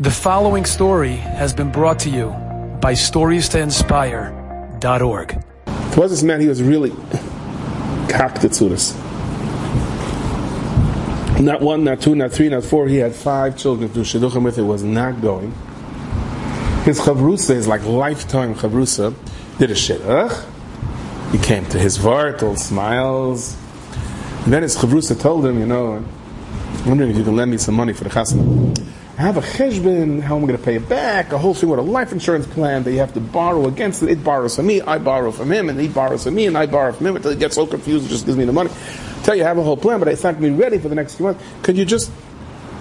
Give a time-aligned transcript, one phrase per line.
[0.00, 2.28] The following story has been brought to you
[2.80, 5.44] by StoriesToInspire.org.
[5.66, 6.90] There was this man, he was really
[8.06, 8.96] kaktetsuris.
[11.40, 12.86] Not one, not two, not three, not four.
[12.86, 14.56] He had five children to Shidduchim with.
[14.56, 15.50] It was not going.
[16.84, 19.12] His chavrusa, his like lifetime chavrusa,
[19.58, 20.44] did a shidduch.
[21.32, 23.56] He came to his vart, smiles.
[24.44, 26.06] And then his chavrusa told him, you know, I'm
[26.86, 28.76] wondering if you can lend me some money for the chasana.
[29.18, 31.32] I have a cheshbon, how am I going to pay it back?
[31.32, 34.10] A whole thing with a life insurance plan that you have to borrow against it.
[34.10, 36.66] It borrows from me, I borrow from him, and he borrows from me, and I
[36.66, 38.70] borrow from him until he gets so confused, he just gives me the money.
[38.70, 40.78] I tell you, I have a whole plan, but it's not going to be ready
[40.78, 41.42] for the next few months.
[41.64, 42.12] Could you just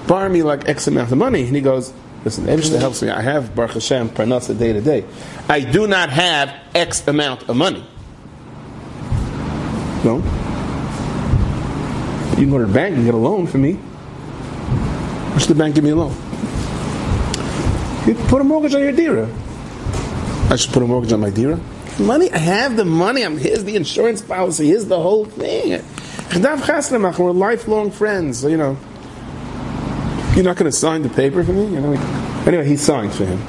[0.05, 1.41] borrow me like X amount of money?
[1.41, 1.91] And he goes,
[2.23, 3.09] Listen, Ebishter helps me.
[3.09, 5.05] I have Baruch Hashem Parnasa day to day.
[5.49, 7.83] I do not have X amount of money.
[10.03, 10.17] No.
[12.31, 13.73] You can go to the bank and get a loan for me.
[13.73, 16.26] Why should the bank give me a loan?
[18.07, 19.27] You put a mortgage on your dira.
[20.49, 21.59] I should put a mortgage on my dira.
[21.99, 23.23] Money, I have the money.
[23.23, 24.67] I'm, here's the insurance policy.
[24.67, 25.83] Here's the whole thing.
[26.33, 28.39] We're lifelong friends.
[28.39, 28.77] So, you know,
[30.35, 31.65] you're not going to sign the paper for me.
[31.65, 31.93] You know.
[32.45, 33.41] Anyway, he signed for him.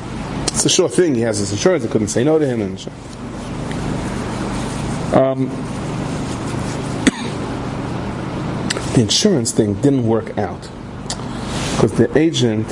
[0.49, 1.15] It's a sure thing.
[1.15, 1.85] He has his insurance.
[1.85, 2.61] I couldn't say no to him.
[2.61, 2.79] And
[5.15, 5.49] um,
[8.95, 10.63] the insurance thing didn't work out
[11.77, 12.67] because the agent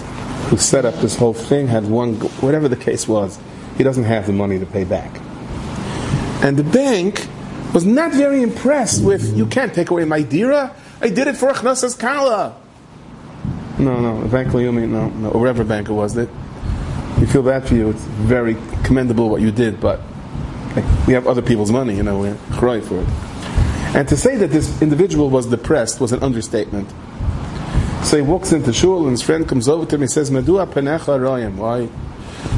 [0.46, 3.38] who set up this whole thing had one, whatever the case was,
[3.76, 5.20] he doesn't have the money to pay back.
[6.42, 7.26] And the bank
[7.74, 10.74] was not very impressed with, you can't take away my dira.
[11.00, 12.56] I did it for Achnasas Kala.
[13.78, 16.14] No, no, Bank Leumi, no, no, whatever bank it was.
[16.14, 16.30] That
[17.20, 17.90] we feel bad for you.
[17.90, 20.00] It's very commendable what you did, but
[20.74, 22.34] like, we have other people's money, you know, we're
[22.80, 23.08] for it.
[23.94, 26.88] And to say that this individual was depressed was an understatement.
[28.06, 30.64] So he walks into shul and his friend comes over to him and says, Medua
[30.64, 31.56] penecha royim.
[31.56, 31.88] Why?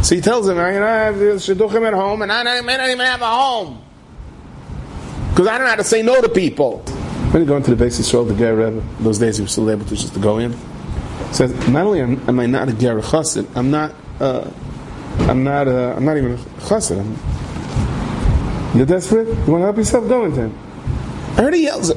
[0.03, 3.07] So he tells him, I have shidduchim at home and I don't, I don't even
[3.07, 3.83] have a home.
[5.31, 6.81] Because I don't know how to say no to people.
[7.31, 9.71] When you go into the Beis Yisrael, the Ger Rebbe, those days he was still
[9.71, 10.55] able to just to go in.
[11.33, 14.51] Says, not only am, am I not a Ger Chassid, I'm not, uh,
[15.21, 17.01] I'm not, uh, I'm not even a Chassid.
[17.01, 19.29] I'm, you're desperate?
[19.29, 20.07] You want to help yourself?
[20.09, 20.59] Go into him.
[21.39, 21.97] I heard he yells at,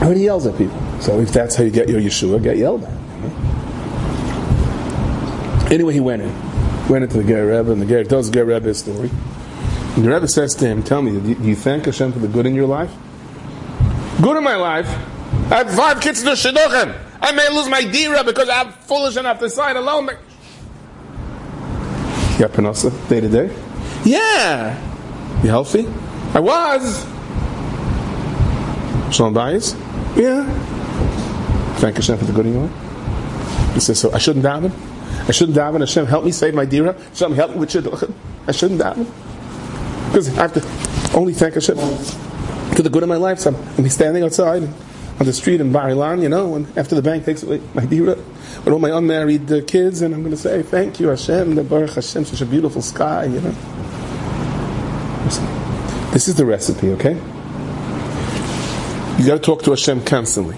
[0.00, 0.85] I heard he yells at people.
[1.00, 2.92] So if that's how you get your Yeshua, get yelled at.
[5.72, 6.32] Anyway, he went in.
[6.88, 9.10] Went into the Ger Rebbe, and the Ger tells the Ger Rebbe his story.
[9.96, 12.46] And the Rebbe says to him, Tell me, do you thank Hashem for the good
[12.46, 12.92] in your life?
[14.22, 14.88] Good in my life?
[15.50, 16.96] I have five kids to Shidduchim.
[17.20, 20.06] I may lose my dira because I'm foolish enough to sign alone.
[22.38, 23.56] Yeah, Parnasa, day to day?
[24.04, 24.78] Yeah.
[25.42, 25.86] You healthy?
[26.34, 27.04] I was.
[29.14, 29.74] Shalom Bayis?
[30.16, 30.44] Yeah.
[31.76, 33.74] Thank Hashem for the good in your life.
[33.74, 34.72] He says, so I shouldn't daven?
[35.28, 35.80] I shouldn't daven.
[35.80, 36.94] Hashem, help me save my dira.
[36.94, 38.14] Hashem, help me with shidduchim.
[38.46, 39.06] I shouldn't daven.
[40.08, 41.76] Because I have to only thank Hashem
[42.74, 43.40] for the good of my life.
[43.40, 44.62] So I'm be standing outside
[45.18, 47.84] on the street in Bar Ilan, you know, and after the bank takes away my
[47.86, 51.54] dira with all my unmarried uh, kids, and I'm going to say, thank you, Hashem,
[51.54, 53.54] the Baruch Hashem, such a beautiful sky, you know.
[56.12, 57.14] This is the recipe, okay?
[59.18, 60.56] You got to talk to Hashem constantly.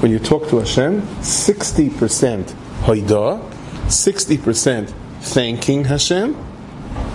[0.00, 2.44] When you talk to Hashem, 60%
[2.82, 3.50] hoidah,
[3.86, 4.90] 60%
[5.20, 6.34] thanking Hashem,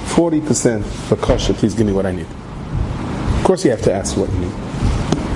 [0.05, 2.25] 40% bakasha, please give me what I need.
[3.37, 4.53] Of course you have to ask what you need.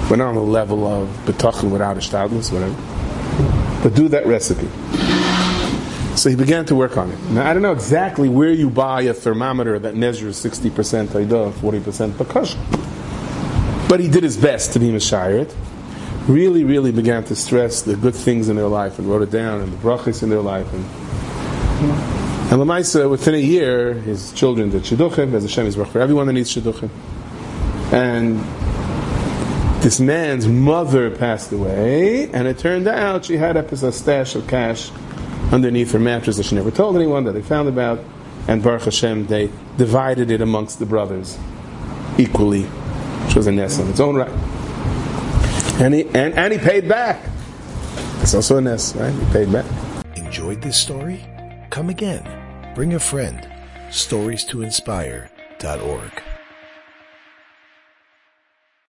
[0.10, 2.76] We're not on the level of bitachon without ishtadlus, whatever.
[3.84, 4.68] But do that recipe.
[6.16, 7.20] So he began to work on it.
[7.32, 12.12] Now I don't know exactly where you buy a thermometer that measures 60% hoidah, 40%
[12.12, 12.58] bakasha.
[13.90, 15.54] But he did his best to be Mashiach.
[16.28, 19.60] Really, really began to stress the good things in their life and wrote it down
[19.60, 20.72] and the brachas in their life.
[20.74, 20.86] And,
[22.50, 26.34] and Lamaisa, within a year, his children did shidduchim, as Hashem is for everyone that
[26.34, 26.90] needs shidduchim.
[27.92, 28.40] And
[29.84, 34.92] this man's mother passed away, and it turned out she had a stash of cash
[35.52, 38.00] underneath her mattress that she never told anyone that they found about,
[38.48, 41.38] and Baruch Hashem, they divided it amongst the brothers
[42.18, 44.63] equally, which was a ness in its own right.
[45.82, 47.22] And he, and, and he paid back.
[48.22, 49.14] It's also a ness, right?
[49.14, 49.66] He paid back.
[50.16, 51.26] Enjoyed this story?
[51.72, 52.24] Come again.
[52.74, 53.48] Bring a friend.
[53.92, 56.23] Stories to inspire.org.